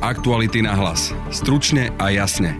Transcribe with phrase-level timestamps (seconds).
[0.00, 1.12] Aktuality na hlas.
[1.28, 2.56] Stručne a jasne.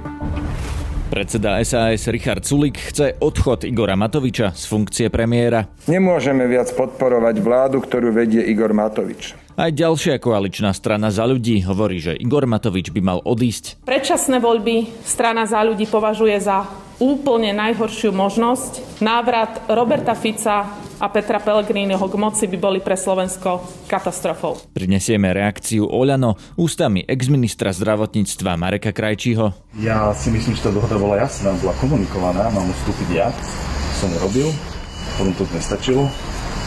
[1.09, 5.65] Predseda SAS Richard Sulik chce odchod Igora Matoviča z funkcie premiéra.
[5.89, 9.33] Nemôžeme viac podporovať vládu, ktorú vedie Igor Matovič.
[9.57, 13.89] Aj ďalšia koaličná strana za ľudí hovorí, že Igor Matovič by mal odísť.
[13.89, 16.69] Predčasné voľby strana za ľudí považuje za
[17.01, 19.01] úplne najhoršiu možnosť.
[19.01, 20.69] Návrat Roberta Fica
[21.01, 24.61] a Petra Pellegriniho k moci by boli pre Slovensko katastrofou.
[24.77, 29.73] Prinesieme reakciu Oľano ústami exministra zdravotníctva Mareka Krajčího.
[29.81, 33.33] Ja si myslím, že tá dohoda bola jasná, bola komunikovaná, mám ustúpiť ja,
[33.97, 34.53] som robil,
[35.17, 36.05] potom to nestačilo,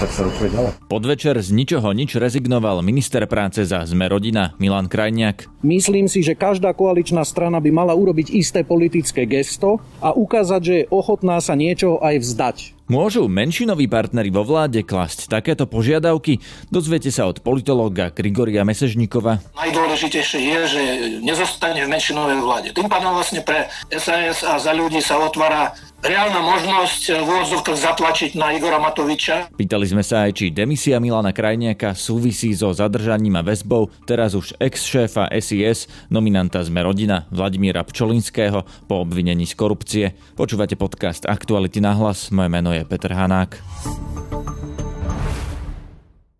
[0.01, 0.71] tak sa rokuje ďalej.
[0.89, 5.45] Podvečer z ničoho nič rezignoval minister práce za Sme rodina Milan Krajniak.
[5.61, 10.75] Myslím si, že každá koaličná strana by mala urobiť isté politické gesto a ukázať, že
[10.83, 12.57] je ochotná sa niečo aj vzdať.
[12.83, 16.43] Môžu menšinoví partnery vo vláde klasť takéto požiadavky?
[16.67, 19.39] Dozviete sa od politológa Grigoria Mesežníkova.
[19.55, 20.81] Najdôležitejšie je, že
[21.23, 22.67] nezostane v menšinovej vláde.
[22.75, 25.71] Tým pádom vlastne pre SAS a za ľudí sa otvára
[26.03, 29.55] reálna možnosť v úvodzovkách zatlačiť na Igora Matoviča.
[29.55, 34.59] Pýtali sme sa aj, či demisia Milana Krajniaka súvisí so zadržaním a väzbou teraz už
[34.59, 40.05] ex-šéfa SIS, nominanta Sme rodina Vladimíra Pčolinského po obvinení z korupcie.
[40.35, 43.61] Počúvate podcast Aktuality na hlas, moje meno je Peter Hanák.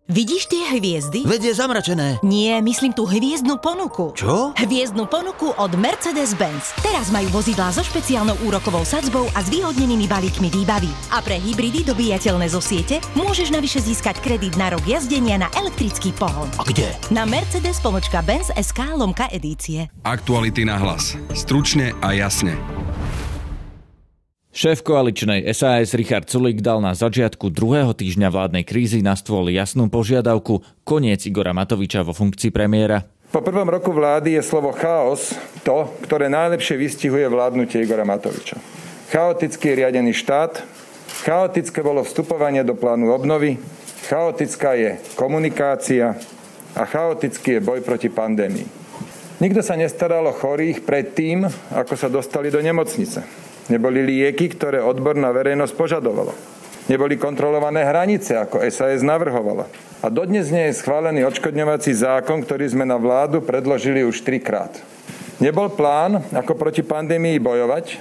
[0.04, 1.24] Vidíš tie hviezdy?
[1.24, 2.20] Vedie zamračené.
[2.20, 4.12] Nie, myslím tú hviezdnu ponuku.
[4.12, 4.52] Čo?
[4.52, 6.76] Hviezdnu ponuku od Mercedes-Benz.
[6.84, 10.92] Teraz majú vozidlá so špeciálnou úrokovou sadzbou a zvýhodnenými balíkmi výbavy.
[11.08, 16.12] A pre hybridy dobíjateľné zo siete môžeš navyše získať kredit na rok jazdenia na elektrický
[16.12, 16.52] pohon.
[16.60, 16.92] A kde?
[17.08, 17.80] Na Mercedes
[18.54, 19.88] SK lomka edície.
[20.04, 21.16] Aktuality na hlas.
[21.32, 22.83] Stručne a jasne.
[24.54, 29.90] Šéf koaličnej SAS Richard Sulik dal na začiatku druhého týždňa vládnej krízy na stôl jasnú
[29.90, 33.02] požiadavku koniec Igora Matoviča vo funkcii premiéra.
[33.34, 35.34] Po prvom roku vlády je slovo chaos
[35.66, 38.62] to, ktoré najlepšie vystihuje vládnutie Igora Matoviča.
[39.10, 40.62] Chaoticky riadený štát,
[41.26, 43.58] chaotické bolo vstupovanie do plánu obnovy,
[44.06, 46.14] chaotická je komunikácia
[46.78, 48.83] a chaotický je boj proti pandémii.
[49.42, 53.26] Nikto sa nestaral o chorých pred tým, ako sa dostali do nemocnice.
[53.66, 56.34] Neboli lieky, ktoré odborná verejnosť požadovala.
[56.86, 59.66] Neboli kontrolované hranice, ako SAS navrhovala.
[60.04, 64.76] A dodnes nie je schválený odškodňovací zákon, ktorý sme na vládu predložili už trikrát.
[65.40, 67.98] Nebol plán, ako proti pandémii bojovať,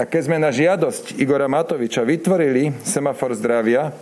[0.00, 3.92] a keď sme na žiadosť Igora Matoviča vytvorili semafor zdravia,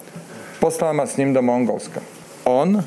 [0.62, 2.17] poslal ma s ním do Mongolska.
[2.48, 2.80] On,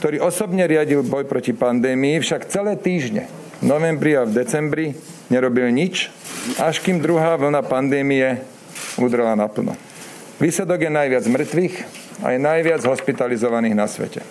[0.00, 3.28] ktorý osobne riadil boj proti pandémii, však celé týždne,
[3.60, 4.96] v novembri a v decembri,
[5.28, 6.08] nerobil nič,
[6.56, 8.40] až kým druhá vlna pandémie
[8.96, 9.76] udrela naplno.
[10.40, 11.74] Výsledok je najviac mŕtvych
[12.24, 14.24] a je najviac hospitalizovaných na svete.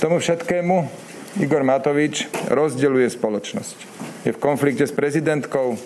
[0.00, 1.04] Tomu všetkému
[1.44, 3.76] Igor Matovič rozdeluje spoločnosť.
[4.24, 5.76] Je v konflikte s prezidentkou,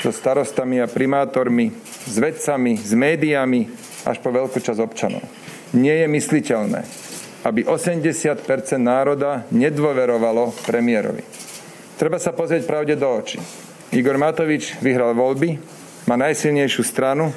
[0.00, 1.74] so starostami a primátormi,
[2.08, 3.68] s vedcami, s médiami,
[4.08, 5.20] až po veľkú časť občanov.
[5.76, 6.80] Nie je mysliteľné,
[7.44, 8.44] aby 80%
[8.80, 11.24] národa nedôverovalo premiérovi.
[11.96, 13.40] Treba sa pozrieť pravde do očí.
[13.92, 15.60] Igor Matovič vyhral voľby,
[16.08, 17.32] má najsilnejšiu stranu,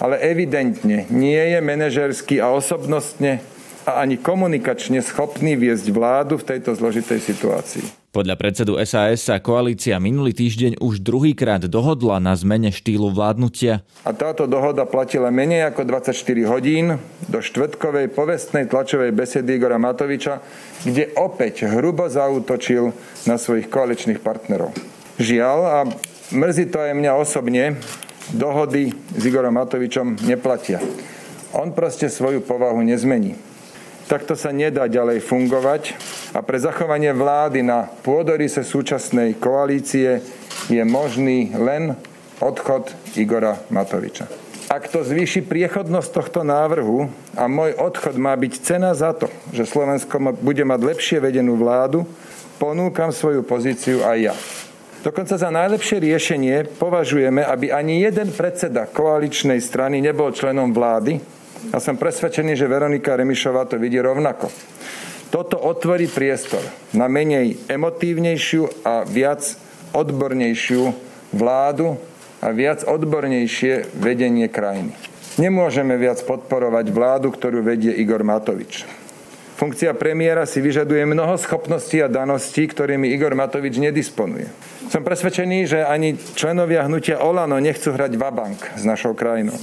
[0.00, 3.40] ale evidentne nie je manažersky a osobnostne
[3.86, 8.05] a ani komunikačne schopný viesť vládu v tejto zložitej situácii.
[8.16, 13.84] Podľa predsedu SAS sa koalícia minulý týždeň už druhýkrát dohodla na zmene štýlu vládnutia.
[14.08, 16.16] A táto dohoda platila menej ako 24
[16.48, 16.96] hodín
[17.28, 20.40] do štvrtkovej povestnej tlačovej besedy Igora Matoviča,
[20.88, 22.96] kde opäť hrubo zautočil
[23.28, 24.72] na svojich koaličných partnerov.
[25.20, 25.78] Žiaľ, a
[26.32, 27.76] mrzí to aj mňa osobne,
[28.32, 30.80] dohody s Igorom Matovičom neplatia.
[31.52, 33.55] On proste svoju povahu nezmení.
[34.06, 35.98] Takto sa nedá ďalej fungovať
[36.30, 40.22] a pre zachovanie vlády na pôdorise súčasnej koalície
[40.70, 41.98] je možný len
[42.38, 44.30] odchod Igora Matoviča.
[44.70, 49.66] Ak to zvýši priechodnosť tohto návrhu a môj odchod má byť cena za to, že
[49.66, 52.06] Slovensko bude mať lepšie vedenú vládu,
[52.62, 54.34] ponúkam svoju pozíciu aj ja.
[55.02, 61.35] Dokonca za najlepšie riešenie považujeme, aby ani jeden predseda koaličnej strany nebol členom vlády
[61.74, 64.48] a som presvedčený, že Veronika Remišová to vidí rovnako.
[65.28, 66.62] Toto otvorí priestor
[66.94, 69.42] na menej emotívnejšiu a viac
[69.90, 70.82] odbornejšiu
[71.34, 71.98] vládu
[72.40, 74.94] a viac odbornejšie vedenie krajiny.
[75.36, 78.88] Nemôžeme viac podporovať vládu, ktorú vedie Igor Matovič.
[79.56, 84.48] Funkcia premiéra si vyžaduje mnoho schopností a daností, ktorými Igor Matovič nedisponuje.
[84.92, 89.56] Som presvedčený, že ani členovia hnutia Olano nechcú hrať vabank s našou krajinou.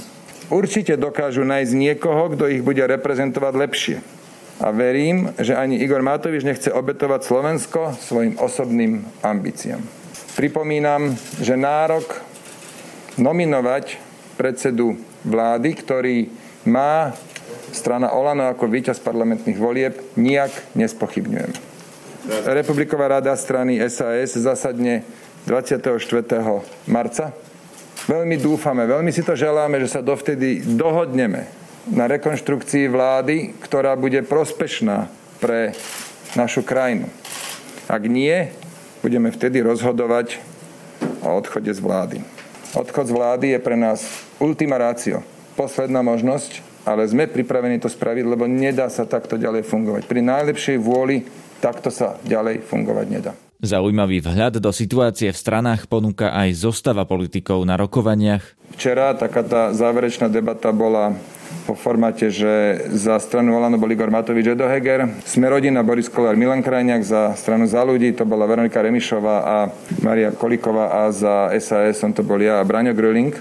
[0.52, 3.96] Určite dokážu nájsť niekoho, kto ich bude reprezentovať lepšie.
[4.62, 9.82] A verím, že ani Igor Matovič nechce obetovať Slovensko svojim osobným ambíciám.
[10.38, 12.22] Pripomínam, že nárok
[13.18, 13.98] nominovať
[14.38, 16.16] predsedu vlády, ktorý
[16.66, 17.14] má
[17.74, 21.50] strana Olano ako víťaz parlamentných volieb, nijak nespochybňujem.
[22.46, 25.04] Republiková rada strany SAS zasadne
[25.44, 25.92] 24.
[26.88, 27.36] marca.
[28.04, 31.48] Veľmi dúfame, veľmi si to želáme, že sa dovtedy dohodneme
[31.88, 35.08] na rekonštrukcii vlády, ktorá bude prospešná
[35.40, 35.72] pre
[36.36, 37.08] našu krajinu.
[37.88, 38.52] Ak nie,
[39.00, 40.40] budeme vtedy rozhodovať
[41.24, 42.18] o odchode z vlády.
[42.76, 44.04] Odchod z vlády je pre nás
[44.36, 45.24] ultima ratio,
[45.56, 50.02] posledná možnosť, ale sme pripravení to spraviť, lebo nedá sa takto ďalej fungovať.
[50.04, 51.24] Pri najlepšej vôli
[51.60, 53.32] takto sa ďalej fungovať nedá.
[53.64, 58.44] Zaujímavý vhľad do situácie v stranách ponúka aj zostava politikov na rokovaniach.
[58.76, 61.16] Včera taká tá záverečná debata bola
[61.64, 66.36] po formáte, že za stranu Olano bol Igor Matovič Edo Heger, sme rodina Boris Kolár
[66.36, 69.56] Milan Krajniak, za stranu za ľudí to bola Veronika Remišová a
[70.04, 73.32] Maria Koliková a za SAS som to bol ja a Braňo Gröling.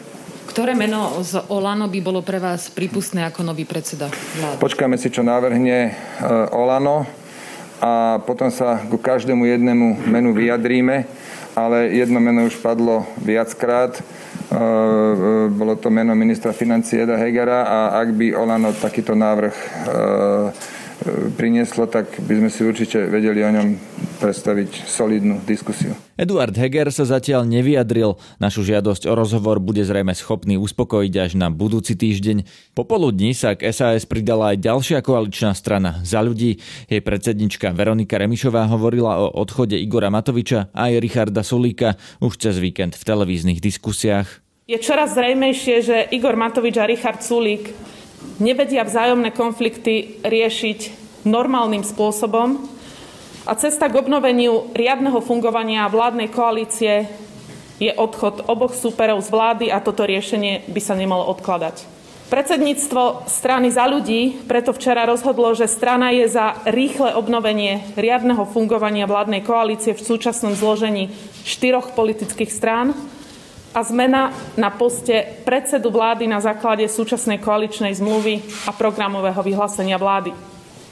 [0.48, 4.62] Ktoré meno z Olano by bolo pre vás prípustné ako nový predseda vlády?
[4.62, 5.92] Počkáme si, čo návrhne e,
[6.54, 7.23] Olano
[7.84, 11.04] a potom sa ku každému jednému menu vyjadríme,
[11.52, 14.00] ale jedno meno už padlo viackrát.
[14.00, 14.04] E,
[14.56, 14.60] e,
[15.52, 19.56] bolo to meno ministra financí Eda Hegera a ak by Olano takýto návrh
[21.36, 23.68] prinieslo, tak by sme si určite vedeli o ňom
[24.24, 25.96] predstaviť solidnú diskusiu.
[26.16, 28.16] Eduard Heger sa zatiaľ nevyjadril.
[28.40, 32.48] Našu žiadosť o rozhovor bude zrejme schopný uspokojiť až na budúci týždeň.
[32.78, 36.62] Popoludní sa k SAS pridala aj ďalšia koaličná strana za ľudí.
[36.88, 42.56] Jej predsednička Veronika Remišová hovorila o odchode Igora Matoviča a aj Richarda Sulíka už cez
[42.62, 44.44] víkend v televíznych diskusiách.
[44.64, 47.76] Je čoraz zrejmejšie, že Igor Matovič a Richard Sulík
[48.42, 50.80] nevedia vzájomné konflikty riešiť
[51.28, 52.62] normálnym spôsobom
[53.44, 57.12] a cesta k obnoveniu riadneho fungovania vládnej koalície
[57.82, 61.92] je odchod oboch súperov z vlády a toto riešenie by sa nemalo odkladať.
[62.32, 69.06] Predsedníctvo strany za ľudí preto včera rozhodlo, že strana je za rýchle obnovenie riadneho fungovania
[69.06, 71.14] vládnej koalície v súčasnom zložení
[71.46, 72.98] štyroch politických strán
[73.74, 80.32] a zmena na poste predsedu vlády na základe súčasnej koaličnej zmluvy a programového vyhlásenia vlády.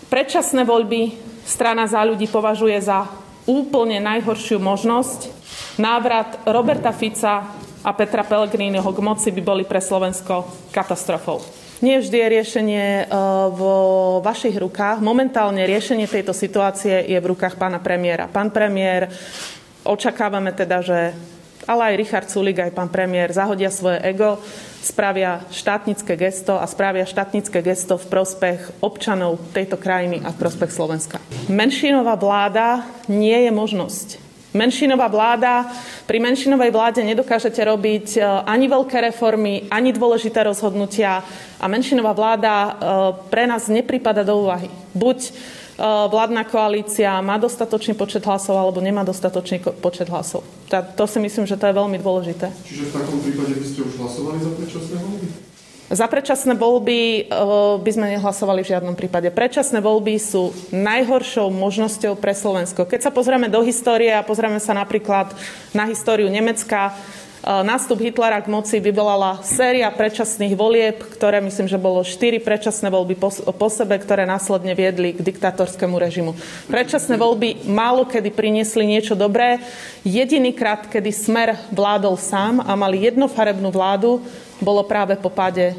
[0.10, 3.06] Predčasné voľby strana za ľudí považuje za
[3.46, 5.30] úplne najhoršiu možnosť.
[5.78, 7.48] Návrat Roberta Fica
[7.82, 11.42] a Petra Pellegriniho k moci by boli pre Slovensko katastrofou.
[11.82, 13.06] Nie vždy je riešenie e,
[13.58, 13.76] vo
[14.22, 15.02] vašich rukách.
[15.02, 18.30] Momentálne riešenie tejto situácie je v rukách pána premiéra.
[18.30, 19.10] Pán premiér,
[19.82, 21.18] očakávame teda, že
[21.70, 24.42] ale aj Richard Sulik, aj pán premiér zahodia svoje ego,
[24.82, 30.72] spravia štátnické gesto a spravia štátnické gesto v prospech občanov tejto krajiny a v prospech
[30.74, 31.22] Slovenska.
[31.48, 34.08] Menšinová vláda nie je možnosť.
[34.52, 35.72] Menšinová vláda,
[36.04, 41.24] pri menšinovej vláde nedokážete robiť e, ani veľké reformy, ani dôležité rozhodnutia
[41.56, 42.72] a menšinová vláda e,
[43.32, 44.68] pre nás nepripada do úvahy.
[44.92, 45.32] Buď
[45.82, 50.46] vládna koalícia má dostatočný počet hlasov alebo nemá dostatočný počet hlasov.
[50.70, 52.54] To si myslím, že to je veľmi dôležité.
[52.62, 55.28] Čiže v takom prípade by ste už hlasovali za predčasné voľby?
[55.92, 57.00] Za predčasné voľby
[57.84, 59.28] by sme nehlasovali v žiadnom prípade.
[59.28, 62.88] Predčasné voľby sú najhoršou možnosťou pre Slovensko.
[62.88, 65.36] Keď sa pozrieme do histórie a pozrieme sa napríklad
[65.76, 66.96] na históriu Nemecka,
[67.42, 73.18] nástup Hitlera k moci vyvolala séria predčasných volieb, ktoré myslím, že bolo štyri predčasné voľby
[73.18, 76.38] po, po sebe, ktoré následne viedli k diktatorskému režimu.
[76.70, 79.58] Predčasné voľby málo kedy priniesli niečo dobré.
[80.06, 84.22] Jedinýkrát, kedy Smer vládol sám a mali jednofarebnú vládu,
[84.62, 85.74] bolo práve po páde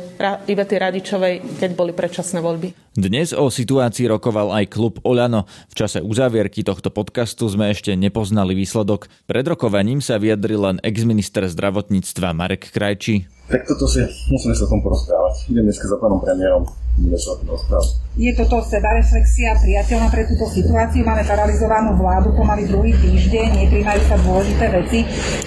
[0.51, 2.75] Ivety Radičovej, keď boli predčasné voľby.
[2.93, 5.49] Dnes o situácii rokoval aj klub Oľano.
[5.73, 9.09] V čase uzávierky tohto podcastu sme ešte nepoznali výsledok.
[9.25, 13.25] Pred rokovaním sa vyjadril len exminister zdravotníctva Marek Krajči.
[13.49, 15.49] Tak toto si musíme sa o tom porozprávať.
[15.49, 16.65] Idem dneska za pánom premiérom,
[17.01, 17.89] ideme sa o tom rozprávať.
[18.17, 21.01] Je toto sebareflexia priateľná pre túto situáciu?
[21.05, 24.99] Máme paralizovanú vládu pomaly druhý týždeň, nepríjmajú sa dôležité veci,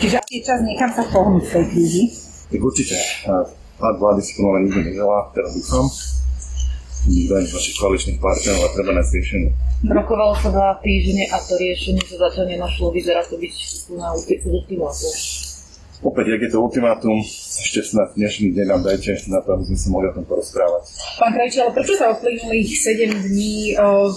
[0.01, 2.03] čiže je čas niekam sa pohnúť z tej krízy.
[2.51, 2.95] Tak určite.
[3.75, 5.85] Pád vlády si pomaly nikto neželá, teraz dúfam.
[7.05, 9.49] Nikto ani z vašich koaličných partnerov a treba nájsť riešenie.
[9.85, 12.89] Rokovalo sa dva týždne a to riešenie sa zatiaľ nenašlo.
[12.89, 13.53] Vyzerá to byť
[13.93, 14.09] na
[14.49, 15.13] ultimátum.
[16.05, 17.17] Opäť, ak je to ultimátum,
[17.65, 20.83] ešte snad dnešný deň nám dajte na to, aby sme sa mohli o tom porozprávať.
[21.17, 24.11] Pán Krajči, ale prečo sa uplynulých 7 dní o,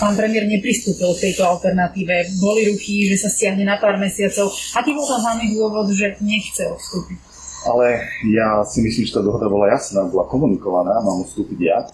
[0.00, 2.40] pán premiér nepristúpil k tejto alternatíve?
[2.40, 4.50] Boli ruchy, že sa stiahne na pár mesiacov.
[4.74, 7.29] Aký bol ten hlavný dôvod, že nechce odstúpiť?
[7.68, 11.84] Ale ja si myslím, že tá dohoda bola jasná, bola komunikovaná, mám ustúpiť ja,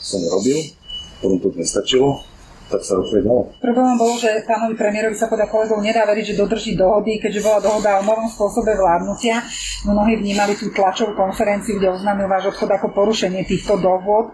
[0.00, 0.56] som robil.
[1.20, 2.24] potom to nestačilo,
[2.70, 3.44] tak sa rokuje ďalej.
[3.60, 7.58] Problém bol, že pánovi premiérovi sa podľa kolegov nedá veriť, že dodrží dohody, keďže bola
[7.60, 9.42] dohoda o novom spôsobe vládnutia.
[9.84, 14.32] Mnohí vnímali tú tlačovú konferenciu, kde oznámil váš odchod ako porušenie týchto dohod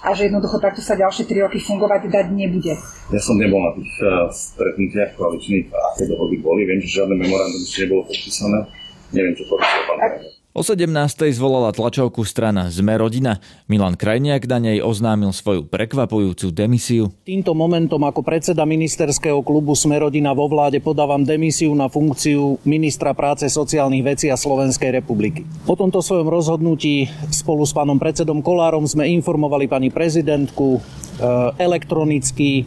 [0.00, 2.78] a že jednoducho takto sa ďalšie tri roky fungovať dať nebude.
[3.10, 6.64] Ja som nebol na tých uh, stretnutiach koaličných, aké dohody boli.
[6.64, 8.83] Viem, že žiadne memorandum ešte nebolo podpísané.
[9.12, 10.43] Neviem, čo porušil pán premiér.
[10.54, 10.86] O 17.
[11.34, 13.42] zvolala tlačovku strana Sme rodina.
[13.66, 17.10] Milan Krajniak na nej oznámil svoju prekvapujúcu demisiu.
[17.26, 23.18] Týmto momentom ako predseda ministerského klubu Sme rodina vo vláde podávam demisiu na funkciu ministra
[23.18, 25.42] práce, sociálnych vecí a Slovenskej republiky.
[25.66, 30.78] Po tomto svojom rozhodnutí spolu s pánom predsedom Kolárom sme informovali pani prezidentku,
[31.58, 32.64] elektronicky e,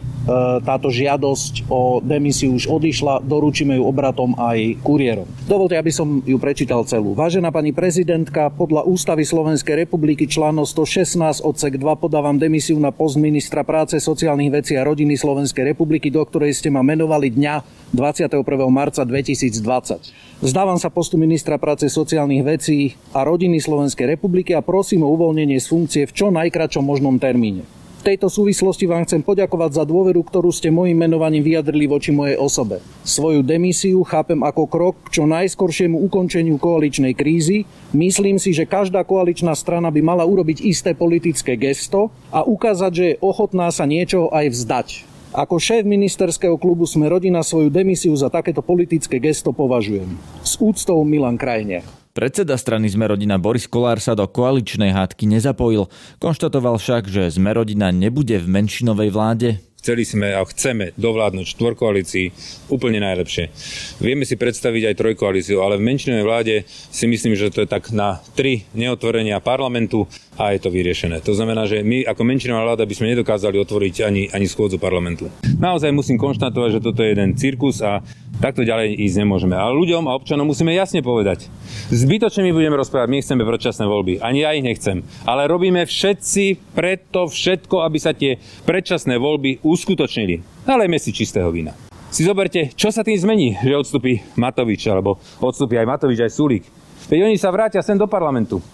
[0.64, 5.28] táto žiadosť o demisiu už odišla, doručíme ju obratom aj kuriérom.
[5.44, 7.12] Dovolte, aby som ju prečítal celú.
[7.12, 13.14] Vážená pani prezidentka, podľa Ústavy Slovenskej republiky článok 116 odsek 2 podávam demisiu na post
[13.14, 18.42] ministra práce, sociálnych vecí a rodiny Slovenskej republiky, do ktorej ste ma menovali dňa 21.
[18.66, 20.42] marca 2020.
[20.42, 25.62] Zdávam sa postu ministra práce, sociálnych vecí a rodiny Slovenskej republiky a prosím o uvoľnenie
[25.62, 27.77] z funkcie v čo najkračom možnom termíne.
[27.98, 32.38] V tejto súvislosti vám chcem poďakovať za dôveru, ktorú ste mojim menovaním vyjadrili voči mojej
[32.38, 32.78] osobe.
[33.02, 37.66] Svoju demisiu chápem ako krok k čo najskoršiemu ukončeniu koaličnej krízy.
[37.90, 43.04] Myslím si, že každá koaličná strana by mala urobiť isté politické gesto a ukázať, že
[43.04, 44.88] je ochotná sa niečoho aj vzdať.
[45.34, 50.06] Ako šéf ministerského klubu sme rodina svoju demisiu za takéto politické gesto považujem.
[50.46, 51.82] S úctou Milan Krajne.
[52.18, 55.86] Predseda strany Zmerodina Boris Kolár sa do koaličnej hádky nezapojil.
[56.18, 59.62] Konštatoval však, že Zmerodina nebude v menšinovej vláde.
[59.78, 62.26] Chceli sme a chceme dovládnuť štvorkoalícii
[62.74, 63.54] úplne najlepšie.
[64.02, 67.94] Vieme si predstaviť aj trojkoalíciu, ale v menšinovej vláde si myslím, že to je tak
[67.94, 71.22] na tri neotvorenia parlamentu a je to vyriešené.
[71.22, 75.30] To znamená, že my ako menšinová vláda by sme nedokázali otvoriť ani, ani schôdzu parlamentu.
[75.62, 78.02] Naozaj musím konštatovať, že toto je jeden cirkus a
[78.38, 79.54] takto ďalej ísť nemôžeme.
[79.54, 81.50] Ale ľuďom a občanom musíme jasne povedať.
[81.90, 84.22] Zbytočne my budeme rozprávať, my chceme predčasné voľby.
[84.22, 85.02] Ani ja ich nechcem.
[85.26, 90.66] Ale robíme všetci preto všetko, aby sa tie predčasné voľby uskutočnili.
[90.66, 91.74] Nalejme si čistého vína.
[92.08, 96.64] Si zoberte, čo sa tým zmení, že odstúpi Matovič, alebo odstúpi aj Matovič, aj Sulík.
[97.12, 98.64] Veď oni sa vrátia sem do parlamentu.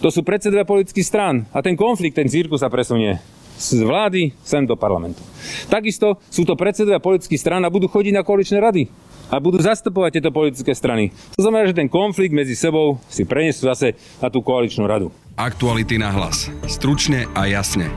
[0.00, 3.20] To sú predsedovia politických strán a ten konflikt, ten cirkus sa presunie
[3.58, 5.20] z vlády sem do parlamentu.
[5.68, 8.88] Takisto sú to predsedovia politických strán a budú chodiť na koaličné rady
[9.32, 11.08] a budú zastupovať tieto politické strany.
[11.40, 15.08] To znamená, že ten konflikt medzi sebou si prenesú zase na tú koaličnú radu.
[15.40, 16.52] Aktuality na hlas.
[16.68, 17.88] Stručne a jasne.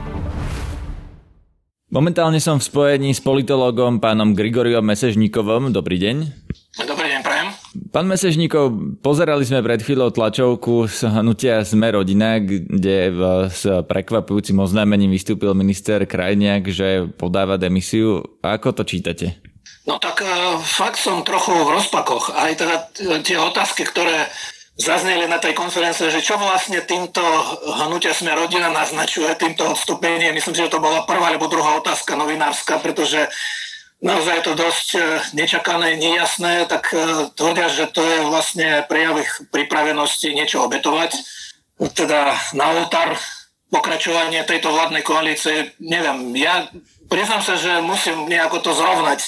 [1.86, 5.70] Momentálne som v spojení s politologom pánom Grigoriom Mesežníkovom.
[5.70, 6.16] Dobrý deň.
[7.92, 13.12] Pán Mesežníkov, pozerali sme pred chvíľou tlačovku z hnutia Sme rodina, kde
[13.52, 18.24] s prekvapujúcim oznámením vystúpil minister Krajniak, že podáva demisiu.
[18.40, 19.40] Ako to čítate?
[19.86, 22.34] No tak uh, fakt som trochu v rozpakoch.
[22.34, 22.90] Aj teda
[23.22, 24.26] tie otázky, ktoré
[24.76, 27.24] zazneli na tej konferencii, že čo vlastne týmto
[27.80, 30.36] hnutia sme rodina naznačuje, týmto odstúpením.
[30.36, 33.24] Myslím si, že to bola prvá alebo druhá otázka novinárska, pretože
[34.02, 35.00] naozaj je to dosť e,
[35.36, 41.16] nečakané, nejasné, tak e, tvrdia, že to je vlastne prejav ich pripravenosti niečo obetovať.
[41.92, 43.16] Teda na oltár
[43.68, 46.70] pokračovanie tejto vládnej koalície, neviem, ja
[47.10, 49.20] priznám sa, že musím nejako to zrovnať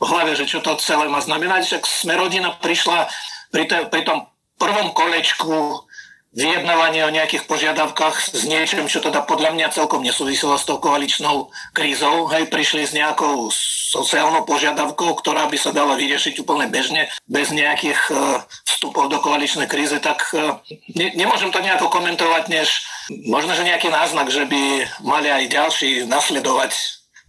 [0.00, 3.10] v hlave, že čo to celé má znamenať, že sme rodina prišla
[3.52, 5.84] pri, pri tom prvom kolečku
[6.30, 11.50] vyjednávanie o nejakých požiadavkách s niečím, čo teda podľa mňa celkom nesúviselo s tou koaličnou
[11.74, 12.30] krízou.
[12.30, 13.50] Hej, prišli s nejakou
[13.90, 19.66] sociálnou požiadavkou, ktorá by sa dala vyriešiť úplne bežne, bez nejakých uh, vstupov do koaličnej
[19.66, 20.62] krízy, tak uh,
[20.94, 22.86] ne, nemôžem to nejako komentovať, než
[23.26, 26.78] možno, že nejaký náznak, že by mali aj ďalší nasledovať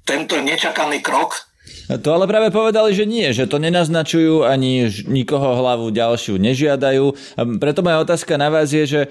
[0.06, 1.51] tento nečakaný krok,
[2.00, 7.36] to ale práve povedali, že nie, že to nenaznačujú ani nikoho hlavu ďalšiu nežiadajú.
[7.60, 9.02] Preto moja otázka na vás je, že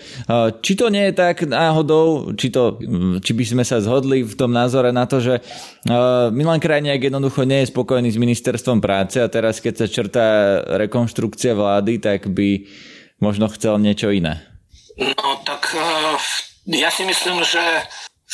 [0.65, 2.81] či to nie je tak náhodou, či, to,
[3.21, 5.45] či by sme sa zhodli v tom názore na to, že
[6.33, 10.27] Milan Krajniak jednoducho nie je spokojný s ministerstvom práce a teraz keď sa črtá
[10.81, 12.65] rekonštrukcia vlády, tak by
[13.21, 14.41] možno chcel niečo iné.
[14.97, 15.77] No tak
[16.65, 17.61] ja si myslím, že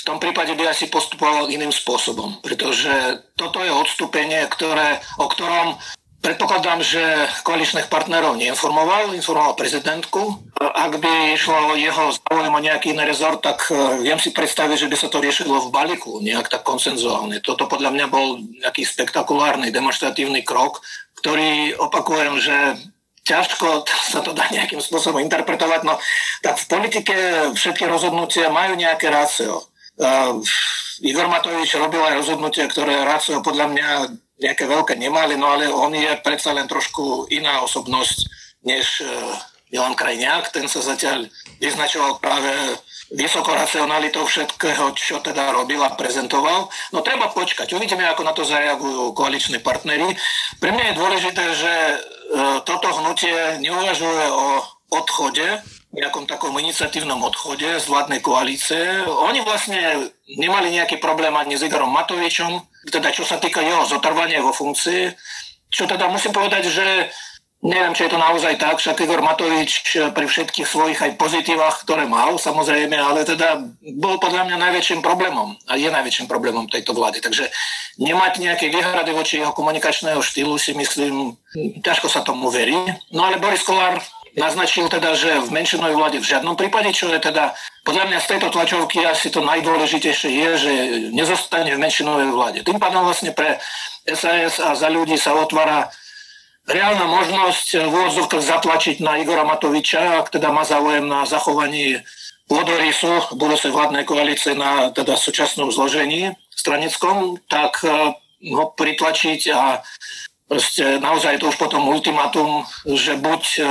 [0.07, 5.75] tom prípade by asi postupoval iným spôsobom, pretože toto je odstúpenie, ktoré, o ktorom
[6.27, 6.99] Predpokladám, že
[7.47, 10.43] koaličných partnerov neinformoval, informoval prezidentku.
[10.59, 14.91] Ak by išlo jeho záujem o nejaký iný rezort, tak e, viem si predstaviť, že
[14.91, 17.39] by sa to riešilo v balíku, nejak tak konsenzuálne.
[17.39, 20.83] Toto podľa mňa bol nejaký spektakulárny, demonstratívny krok,
[21.23, 22.75] ktorý opakujem, že
[23.23, 25.95] ťažko sa to dá nejakým spôsobom interpretovať, no
[26.43, 27.15] tak v politike
[27.55, 29.63] všetky rozhodnutia majú nejaké rácio
[31.00, 33.88] Igor Matovič robil aj rozhodnutia, ktoré rácio podľa mňa
[34.37, 38.19] nejaké veľké nemali, no ale on je predsa len trošku iná osobnosť
[38.69, 39.09] než uh,
[39.73, 40.53] Milan Krajniak.
[40.53, 41.25] Ten sa zatiaľ
[41.57, 42.53] vyznačoval práve
[43.17, 46.69] vysokou racionalitou všetkého, čo teda robil a prezentoval.
[46.93, 50.12] No treba počkať, uvidíme, ako na to zareagujú koaliční partnery.
[50.61, 54.61] Pre mňa je dôležité, že uh, toto hnutie neuvažuje o
[54.93, 55.65] odchode
[55.97, 59.09] nejakom takom iniciatívnom odchode z vládnej koalície.
[59.09, 62.61] Oni vlastne nemali nejaký problém ani s Igorom Matovičom,
[62.93, 65.17] teda čo sa týka jeho zotrvania vo funkcii,
[65.73, 67.09] čo teda musím povedať, že
[67.65, 72.05] neviem, či je to naozaj tak, však Igor Matovič pri všetkých svojich aj pozitívach, ktoré
[72.07, 73.59] mal, samozrejme, ale teda
[73.97, 77.19] bol podľa mňa najväčším problémom a je najväčším problémom tejto vlády.
[77.25, 77.49] Takže
[77.99, 81.35] nemať nejaké výhrady voči jeho komunikačného štýlu si myslím,
[81.83, 82.76] ťažko sa tomu verí.
[83.11, 83.99] No ale Boris Kolár
[84.37, 87.57] naznačil teda, že v menšinovej vláde v žiadnom prípade, čo je teda
[87.88, 90.73] podľa mňa z tejto tlačovky asi to najdôležitejšie je, že
[91.16, 92.59] nezostane v menšinovej vláde.
[92.62, 93.57] Tým pádom vlastne pre
[94.05, 95.88] SAS a za ľudí sa otvára
[96.69, 102.05] reálna možnosť v úvodzovkách zatlačiť na Igora Matoviča, ak teda má záujem na zachovaní
[102.47, 108.14] pôdorysu budúcej vládnej koalície na teda súčasnom zložení stranickom, tak eh,
[108.52, 109.83] ho pritlačiť a
[110.47, 113.62] proste naozaj to už potom ultimátum, že buď e,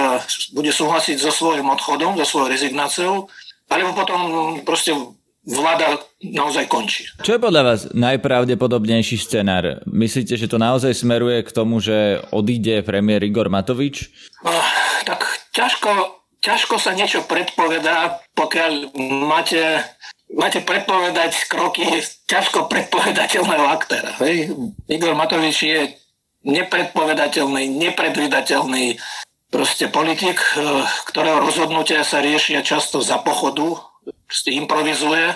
[0.56, 3.32] bude súhlasiť so svojím odchodom, so svojou rezignáciou,
[3.72, 4.20] alebo potom
[4.68, 4.92] proste
[5.46, 7.06] vláda naozaj končí.
[7.22, 9.86] Čo je podľa vás najpravdepodobnejší scenár?
[9.86, 14.10] Myslíte, že to naozaj smeruje k tomu, že odíde premiér Igor Matovič?
[14.42, 14.50] Uh,
[15.06, 15.22] tak
[15.54, 18.98] ťažko, ťažko sa niečo predpovedá, pokiaľ
[19.30, 19.86] máte,
[20.34, 21.86] máte predpovedať kroky
[22.26, 24.18] ťažko predpovedateľného aktéra.
[24.26, 24.50] Hej?
[24.90, 25.94] Igor Matovič je
[26.46, 29.02] nepredpovedateľný, nepredvydateľný
[29.50, 33.82] proste politik, eh, ktorého rozhodnutia sa riešia často za pochodu,
[34.30, 35.34] proste improvizuje.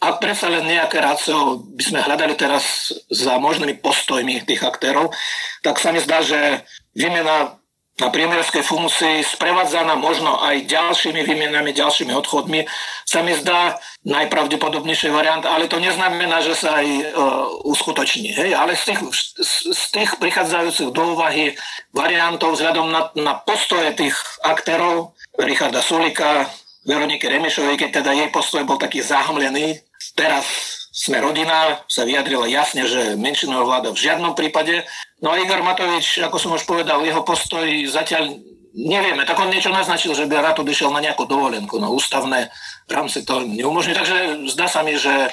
[0.00, 5.12] Ak predsa len nejaké rácio by sme hľadali teraz za možnými postojmi tých aktérov,
[5.60, 6.64] tak sa mi zdá, že
[6.96, 7.59] výmena
[8.00, 12.64] na premiérskej funkcii, sprevádzaná možno aj ďalšími výmenami, ďalšími odchodmi,
[13.04, 13.76] sa mi zdá
[14.08, 18.32] najpravdepodobnejšie variant, ale to neznamená, že sa aj uh, uskutoční.
[18.32, 18.56] Hej?
[18.56, 19.00] Ale z tých,
[19.36, 21.52] z, z tých prichádzajúcich do úvahy
[21.92, 26.48] variantov vzhľadom na, na postoje tých aktérov, Richarda Sulika,
[26.88, 29.84] Veroniky Remešovej, keď teda jej postoj bol taký zahmlený,
[30.16, 34.84] teraz sme rodina, sa vyjadrila jasne, že menšinová vláda v žiadnom prípade.
[35.24, 38.36] No a Igor Matovič, ako som už povedal, jeho postoj zatiaľ
[38.76, 39.24] nevieme.
[39.24, 42.52] Tak on niečo naznačil, že by rád odišiel na nejakú dovolenku, no ústavné
[42.84, 43.96] rámce to neumožňuje.
[43.96, 44.16] Takže
[44.52, 45.32] zdá sa mi, že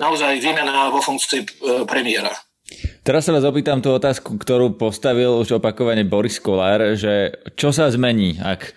[0.00, 1.46] naozaj výmena vo funkcii e,
[1.84, 2.32] premiéra.
[3.04, 7.92] Teraz sa vás opýtam tú otázku, ktorú postavil už opakovane Boris Kolár, že čo sa
[7.92, 8.72] zmení, ak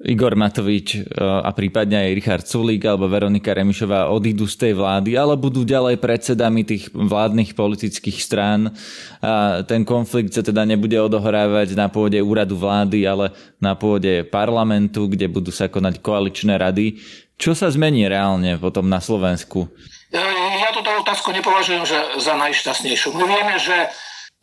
[0.00, 5.12] Igor Matovič e, a prípadne aj Richard Sulík alebo Veronika Remišová odídu z tej vlády,
[5.12, 8.72] ale budú ďalej predsedami tých vládnych politických strán
[9.20, 15.04] a ten konflikt sa teda nebude odohrávať na pôde úradu vlády, ale na pôde parlamentu,
[15.04, 16.96] kde budú sa konať koaličné rady.
[17.36, 19.68] Čo sa zmení reálne potom na Slovensku?
[20.10, 23.12] Ja túto otázku nepovažujem že za najšťastnejšiu.
[23.20, 23.92] My vieme, že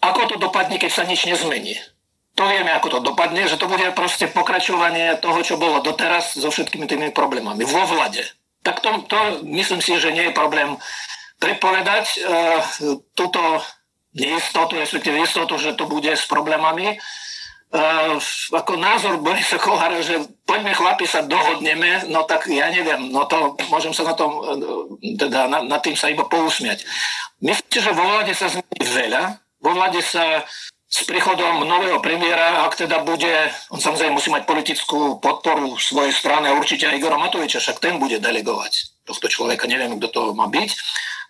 [0.06, 1.97] ako to dopadne, keď sa nič nezmení
[2.38, 6.54] to vieme, ako to dopadne, že to bude proste pokračovanie toho, čo bolo doteraz so
[6.54, 8.21] všetkými tými problémami vo vlade.
[8.62, 10.78] Tak to, to myslím si, že nie je problém
[11.41, 12.17] predpovedať e,
[13.17, 13.41] túto
[14.13, 16.93] neistotu, respektíve istotu, že to bude s problémami.
[16.93, 16.95] E,
[18.54, 23.58] ako názor Borisa Kolára, že poďme chlapi sa dohodneme, no tak ja neviem, no to
[23.73, 24.30] môžem sa na tom,
[25.02, 26.86] e, teda na, nad tým sa iba pousmiať.
[27.41, 30.45] Myslím, že vo vláde sa zmení veľa, vo vláde sa
[30.88, 36.47] s príchodom nového premiéra, ak teda bude, on samozrejme musí mať politickú podporu svojej strany
[36.47, 40.47] a určite aj Igora Matoviča, však ten bude delegovať tohto človeka, neviem, kto to má
[40.47, 40.69] byť,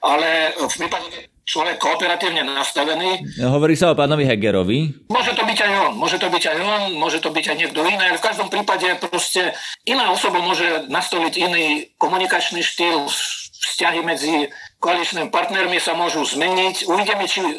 [0.06, 3.42] ale v prípade človek kooperatívne nastavený.
[3.42, 5.10] Hovorí sa o pánovi Hegerovi.
[5.10, 7.80] Môže to byť aj on, môže to byť aj on, môže to byť aj niekto
[7.82, 9.56] iný, ale v každom prípade proste
[9.88, 11.66] iná osoba môže nastoliť iný
[11.98, 13.10] komunikačný štýl,
[13.58, 16.86] vzťahy medzi koaličnými partnermi sa môžu zmeniť.
[16.86, 17.54] Uvidíme, či e,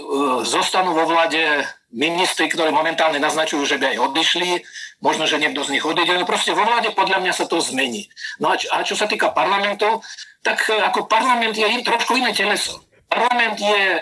[0.46, 4.50] zostanú vo vláde ministri, ktorí momentálne naznačujú, že by aj odišli.
[5.02, 6.14] Možno, že niekto z nich odíde.
[6.14, 8.06] No proste vo vláde podľa mňa sa to zmení.
[8.38, 10.02] No a čo, a čo sa týka parlamentu,
[10.46, 12.86] tak e, ako parlament je in, trošku iné teleso.
[13.10, 14.00] Parlament je e,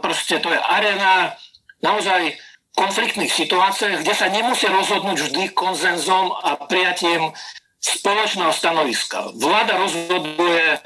[0.00, 1.36] proste, to je arena
[1.84, 2.40] naozaj
[2.76, 7.32] konfliktných situáciách, kde sa nemusí rozhodnúť vždy konzenzom a prijatím
[7.80, 9.32] spoločného stanoviska.
[9.36, 10.76] Vláda rozhoduje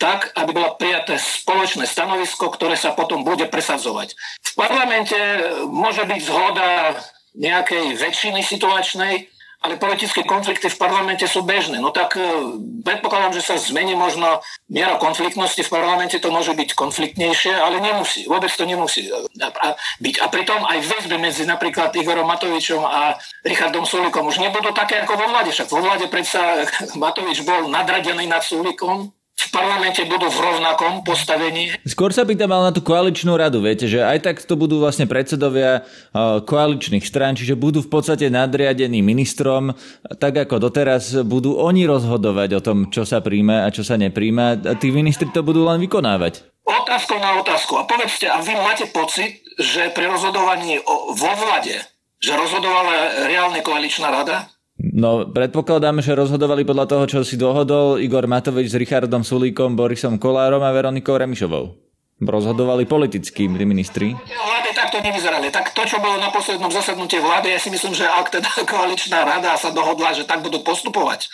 [0.00, 4.16] tak, aby bolo prijaté spoločné stanovisko, ktoré sa potom bude presadzovať.
[4.40, 5.16] V parlamente
[5.68, 6.96] môže byť zhoda
[7.36, 9.28] nejakej väčšiny situačnej,
[9.60, 11.84] ale politické konflikty v parlamente sú bežné.
[11.84, 12.24] No tak e,
[12.80, 14.40] predpokladám, že sa zmení možno
[14.72, 19.12] miera konfliktnosti v parlamente, to môže byť konfliktnejšie, ale nemusí, vôbec to nemusí e,
[20.00, 20.14] byť.
[20.24, 25.20] A pritom aj väzby medzi napríklad Igorom Matovičom a Richardom Sulikom už nebudú také ako
[25.20, 25.52] vo vláde.
[25.52, 26.64] Však vo vláde predsa
[26.96, 29.12] Matovič bol nadradený nad Sulikom,
[29.50, 31.74] parlamente budú v rovnakom postavení.
[31.84, 33.60] Skôr sa pýtam ale na tú koaličnú radu.
[33.60, 35.84] Viete, že aj tak to budú vlastne predsedovia
[36.46, 39.74] koaličných strán, čiže budú v podstate nadriadení ministrom,
[40.22, 44.42] tak ako doteraz budú oni rozhodovať o tom, čo sa príjme a čo sa nepríjme
[44.64, 46.46] a tí ministri to budú len vykonávať.
[46.64, 47.74] Otázku na otázku.
[47.80, 51.82] A povedzte, a vy máte pocit, že pri rozhodovaní o, vo vlade,
[52.22, 54.46] že rozhodovala reálne koaličná rada?
[54.80, 60.16] No, predpokladám, že rozhodovali podľa toho, čo si dohodol Igor Matovič s Richardom Sulíkom, Borisom
[60.16, 61.76] Kolárom a Veronikou Remišovou.
[62.20, 64.16] Rozhodovali politickí ministri.
[64.16, 65.52] Vlády takto nevyzerali.
[65.52, 69.20] Tak to, čo bolo na poslednom zasadnutí vlády, ja si myslím, že ak teda koaličná
[69.28, 71.28] rada sa dohodla, že tak budú postupovať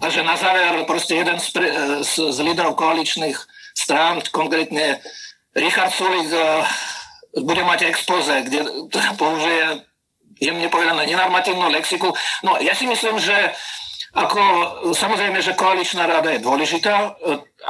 [0.00, 1.52] a že na záver proste jeden z,
[2.02, 3.36] z, z líderov koaličných
[3.76, 4.98] strán, konkrétne
[5.52, 6.64] Richard Sulík, eh,
[7.38, 9.86] bude mať expoze, kde použije
[10.40, 12.10] jemne povedané nenormatívnu lexiku.
[12.42, 13.52] No ja si myslím, že
[14.10, 14.42] ako,
[14.90, 17.14] samozrejme, že koaličná rada je dôležitá,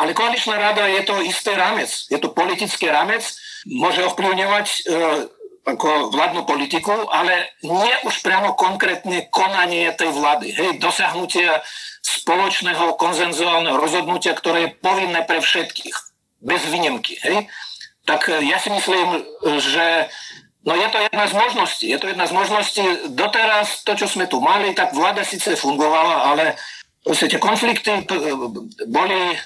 [0.01, 3.21] ale koaličná rada je to istý rámec, je to politický rámec,
[3.69, 4.79] môže ovplyvňovať e,
[5.69, 10.49] ako vládnu politiku, ale nie už priamo konkrétne konanie tej vlády.
[10.57, 11.61] Hej, dosiahnutie
[12.01, 15.97] spoločného konzenzuálneho rozhodnutia, ktoré je povinné pre všetkých,
[16.41, 17.21] bez výnimky.
[17.21, 17.53] Hej.
[18.09, 19.21] Tak ja si myslím,
[19.61, 20.09] že
[20.61, 21.87] No je to jedna z možností.
[21.89, 22.85] Je to jedna z možností.
[23.17, 26.61] Doteraz to, čo sme tu mali, tak vláda síce fungovala, ale
[27.01, 28.05] proste tie konflikty
[28.85, 29.41] boli,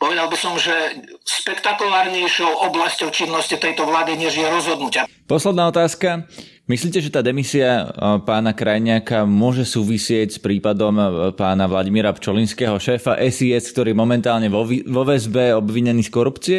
[0.00, 0.72] povedal by som, že
[1.20, 5.04] spektakulárnejšou oblasťou činnosti tejto vlády, než je rozhodnutia.
[5.28, 6.24] Posledná otázka.
[6.64, 7.92] Myslíte, že tá demisia
[8.24, 10.96] pána Krajňáka môže súvisieť s prípadom
[11.36, 16.58] pána Vladimíra Pčolinského, šéfa SIS, ktorý momentálne vo, vo väzbe obvinený z korupcie?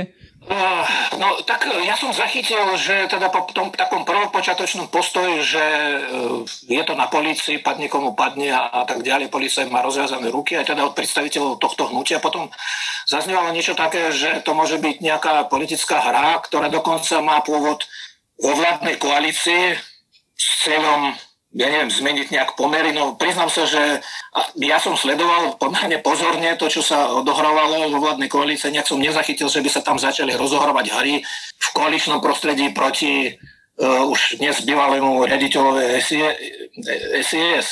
[1.17, 5.99] No tak e, ja som zachytil, že teda po tom takom prvopočiatočnom postoji, že e,
[6.69, 10.53] je to na policii, padne komu padne a, a tak ďalej, policia má rozviazané ruky,
[10.53, 12.21] aj teda od predstaviteľov tohto hnutia.
[12.21, 12.53] Potom
[13.09, 17.89] zaznívalo niečo také, že to môže byť nejaká politická hra, ktorá dokonca má pôvod
[18.37, 19.73] vo vládnej koalícii
[20.35, 21.15] s cieľom
[21.55, 22.91] ja neviem, zmeniť nejak pomery.
[22.91, 24.03] No priznám sa, že
[24.59, 28.75] ja som sledoval pomerne pozorne to, čo sa odohrávalo vo vládnej koalícii.
[28.75, 31.23] Nejak som nezachytil, že by sa tam začali rozohrávať hry
[31.55, 36.03] v koaličnom prostredí proti uh, už dnes bývalému riaditeľovi
[37.23, 37.67] SIS.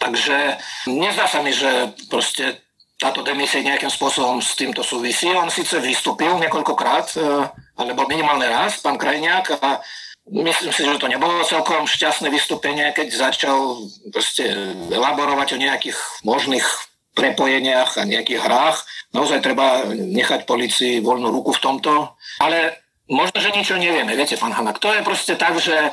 [0.00, 0.56] Takže
[0.88, 2.56] nezdá sa mi, že proste
[2.96, 5.28] táto demisia nejakým spôsobom s týmto súvisí.
[5.28, 9.84] On síce vystúpil niekoľkokrát, uh, alebo minimálne raz, pán Krajniak, a
[10.24, 13.76] Myslím si, že to nebolo celkom šťastné vystúpenie, keď začal
[14.08, 14.48] proste
[14.88, 16.64] elaborovať o nejakých možných
[17.12, 18.88] prepojeniach a nejakých hrách.
[19.12, 21.92] Naozaj treba nechať policii voľnú ruku v tomto.
[22.40, 22.72] Ale
[23.06, 24.16] možno, že ničo nevieme.
[24.16, 25.92] Viete, pán Hanak, to je proste tak, že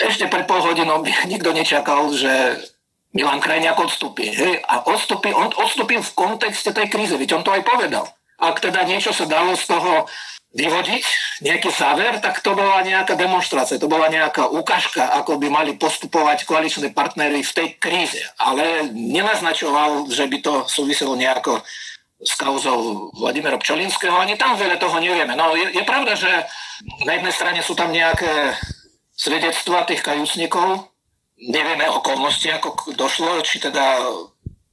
[0.00, 2.56] ešte pred pol hodinou nikto nečakal, že
[3.12, 4.32] Milan Krajniak odstúpi.
[4.32, 4.64] Hej?
[4.64, 8.08] A odstúpi, on odstúpil v kontexte tej krízy, veď on to aj povedal.
[8.40, 10.08] Ak teda niečo sa dalo z toho
[10.52, 11.04] vyvodiť
[11.48, 16.44] nejaký záver, tak to bola nejaká demonstrácia, to bola nejaká ukážka, ako by mali postupovať
[16.44, 18.20] koaliční partnery v tej kríze.
[18.36, 21.64] Ale nenaznačoval, že by to súviselo nejako
[22.22, 24.14] s kauzou Vladimira Pčolinského.
[24.14, 25.34] Ani tam veľa toho nevieme.
[25.34, 26.30] No je, je pravda, že
[27.02, 28.54] na jednej strane sú tam nejaké
[29.16, 30.92] svedectva tých kajúcnikov.
[31.42, 33.98] Nevieme okolnosti, ako došlo, či teda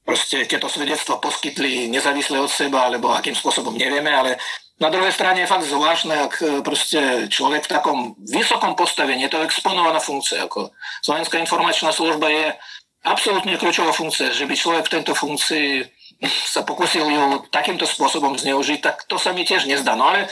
[0.05, 4.37] proste tieto svedectva poskytli nezávisle od seba, alebo akým spôsobom nevieme, ale
[4.79, 9.31] na druhej strane je fakt zvláštne, ak e, proste človek v takom vysokom postavení, je
[9.35, 10.71] to exponovaná funkcia, ako
[11.03, 12.55] Slovenská informačná služba je
[13.03, 15.83] absolútne kľúčová funkcia, že by človek v tejto funkcii
[16.27, 19.95] sa pokusil ju takýmto spôsobom zneužiť, tak to sa mi tiež nezdá.
[19.95, 20.27] No ale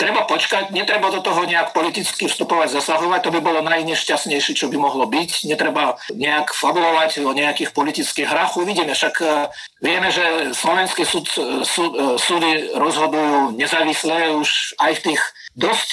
[0.00, 4.80] treba počkať, netreba do toho nejak politicky vstupovať, zasahovať, to by bolo najnešťastnejšie, čo by
[4.80, 5.44] mohlo byť.
[5.44, 8.56] Netreba nejak fabulovať o nejakých politických hrách.
[8.56, 9.52] Uvidíme, však e,
[9.84, 11.28] vieme, že slovenské súd,
[11.68, 15.20] súd, e, súdy rozhodujú nezávisle už aj v tých
[15.60, 15.88] dosť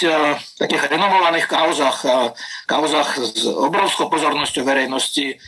[0.62, 2.30] takých renovovaných kauzach, uh,
[2.70, 5.42] kauzach s obrovskou pozornosťou verejnosti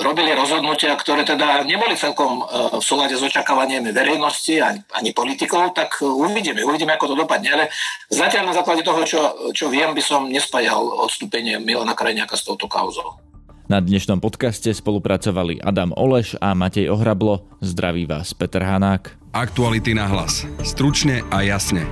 [0.00, 5.72] robili rozhodnutia, ktoré teda neboli celkom e, v súlade s očakávaniami verejnosti ani, ani politikov,
[5.72, 7.48] tak uvidíme, uvidíme, ako to dopadne.
[7.48, 7.64] Ale
[8.12, 9.20] zatiaľ na základe toho, čo,
[9.56, 13.18] čo viem, by som nespájal odstúpenie Milana Krajňáka s touto kauzou.
[13.64, 17.48] Na dnešnom podcaste spolupracovali Adam Oleš a Matej Ohrablo.
[17.64, 19.16] Zdraví vás Peter Hanák.
[19.32, 20.44] Aktuality na hlas.
[20.60, 21.88] Stručne a jasne.